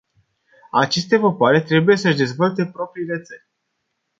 [0.71, 3.47] Aceste popoare trebuie să-și dezvolte propriile țări.